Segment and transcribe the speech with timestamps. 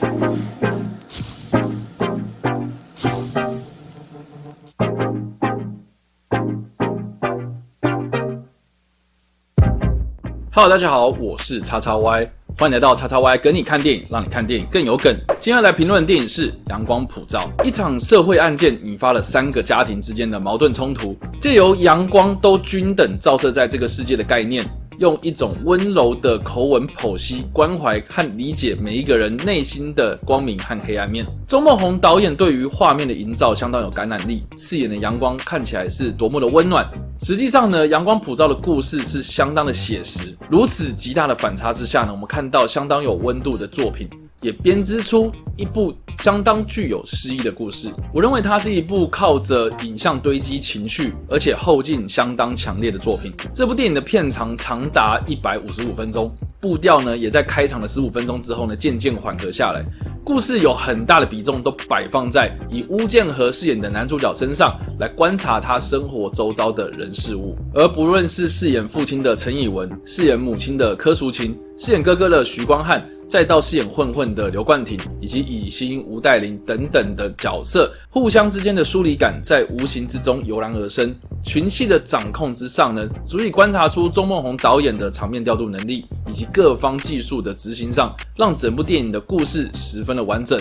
[0.00, 0.28] Hello，
[10.68, 15.16] 大家好，我是叉叉 Y，欢迎来到叉叉 Y 跟你看电影，让你看电影更有梗。
[15.40, 24.64] 今天来评论的电影是《阳光普照》，一场社会案件引发了三个家庭之间的矛盾冲突，借由阳光都均等照射在这个世界的概念。
[24.98, 31.24] 用一种温柔的口吻剖析、关怀和理解每一个人内心的光明和黑暗面。
[31.46, 36.84] 周梦红导演对于画面的营造相当有感染力，刺眼的阳光看起来是多么的温暖。
[37.22, 40.36] 实际上呢，阳光普照的故事是相当的写实。
[40.50, 44.08] 如此极大的反差之下呢，我们看到相当有温度的作品。
[44.40, 47.90] 也编织出一部相当具有诗意的故事。
[48.12, 53.32] 我认为它是一部靠着影像堆积情绪，而且后劲相当强烈的作品。
[53.52, 59.84] 这部电影的片长长达一百五十五分钟，步调呢也在开场的十五分钟之后呢渐渐缓和下来。
[60.24, 67.56] 故事有很大的比重都摆放在以巫建和饰演的男主角身上，来观察他生活周遭的人事物。
[67.74, 73.02] 而不论是饰演父亲的陈以文，饰演母亲的柯淑琴，饰演哥哥的徐光汉。
[73.28, 81.14] 再到饰演混混的刘冠廷，以及以心、吴岱林等等的角色，互相之间的疏离感在无形之中油然而生。
[81.42, 90.58] 群戏的掌控之上呢，足以观察出钟梦宏导演的场面调度能力，以及各方技术的执行上，让整部电影的故事十分的完整。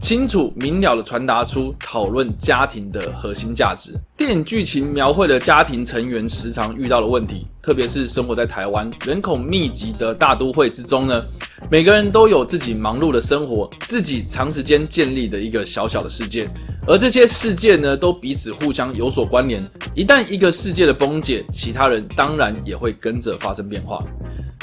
[0.00, 3.92] 清楚明了的传达出讨论家庭的核心价值。
[4.16, 11.22] 电影剧情描绘了家庭成员时常遇到的问题，特别是生活在台湾人口密集的大都会之中呢，
[11.70, 16.48] 每个人都有自己忙碌的生活，自己长时间建立的一个小小的世界，
[16.86, 19.62] 而这些世界呢，都彼此互相有所关联。
[19.94, 24.02] 一旦一个世界的崩解，其他人当然也会跟着发生变化。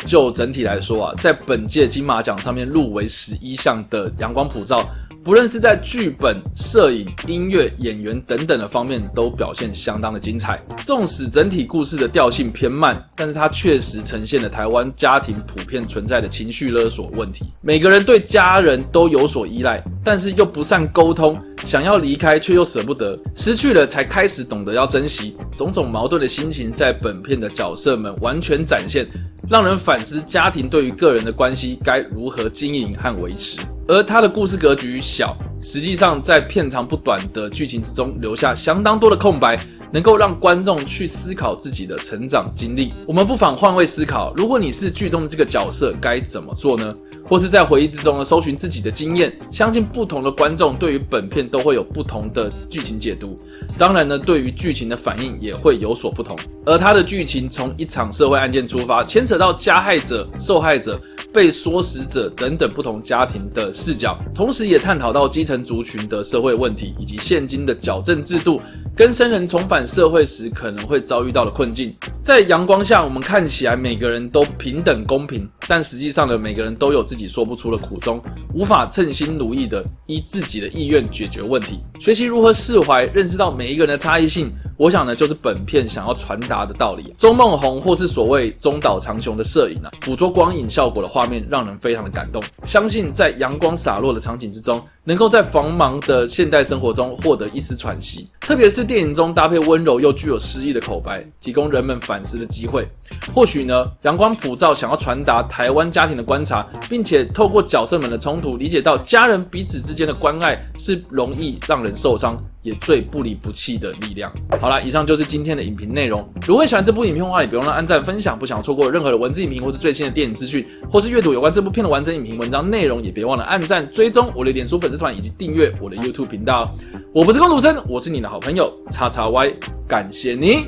[0.06, 4.82] 就整体来说啊，在本届金马奖上面入围十一项的《阳光普照》。
[5.28, 10.58] 不论是在剧本、摄影、音乐、演员等等的方面，都表现相当的精彩。
[10.86, 17.44] 纵使整体故事的调性偏慢，但是它确实呈现了台湾家庭普遍存在的情绪勒索问题。
[17.60, 25.36] 每个人对家人都有所依赖，但是又不善沟通，想要离开却又舍不得，失去了才开始懂得要珍惜。
[25.58, 29.06] 种种矛盾的心情在本片的角色们完全展现，
[29.50, 33.60] 让人反思家庭对于个人的关系该如何经营和维持。
[33.88, 39.58] 而他的故事格局小，实际上在片长不短的剧情之中留下相当多的空白，
[39.94, 42.94] 能够让观众去思考自己的成长经历。
[43.08, 46.94] 我们不妨换位思考，如果你是剧中的这个角色，该怎么做呢？
[47.28, 49.32] 或是在回忆之中呢，搜寻自己的经验。
[49.52, 53.36] 相信不同的观众对于本片都会有不同的剧情解读，
[53.78, 56.38] 当然呢，对于剧情的反应也会有所不同。
[56.66, 61.00] 而他的剧情从一场社会案件出发，牵扯到加害者、受害者。
[61.34, 68.60] 被唆使者等等不同家庭的视角，同时也探讨到基层族群的社会问题，以及现今的矫正制度
[68.96, 71.94] 跟生人重返社会时可能会遭遇到的困境。
[72.24, 78.20] 在阳光下，我们看起来每个人都平等公平，但实际上呢，每个人都有自己说不出的苦衷，
[78.56, 81.80] 无法称心如意的依自己的意愿解决问题。
[82.00, 87.14] 学习如何释怀，认识到每一个人的差异性，我想呢，就是本片想要传达的道理。
[87.20, 91.28] 周梦红或是所谓中岛长雄的摄影啊，捕捉光影效果的画。
[91.28, 98.30] 面让人非常的感动，相信在阳光洒落的场景之中，能够在繁忙的现代生活中获得一丝喘息。
[98.40, 102.88] 特别是电影中搭配温柔又具有诗意的口白，提供人们反思的机会。
[103.34, 112.40] 或许呢，阳光普照想要传达台湾家庭的观察，并且透过角色们的冲突，理解到家人彼此之间的关爱是容易让人受伤。
[112.64, 114.30] 也最不离不弃的力量。
[114.60, 116.28] 好了，以上就是今天的影评内容。
[116.46, 118.38] 如果喜欢这部影片的话，也别忘了按赞、分享。
[118.38, 126.76] 不想错过任何的文字影评或是最新的电影资讯，或是阅读有关这部片的完整影评文章内容，也别忘了按赞、追踪我的脸书粉丝团以及订阅我的 YouTube 频道。
[127.14, 129.54] 我不是公主生，我是你的好朋友叉叉 Y，
[129.88, 130.68] 感谢你。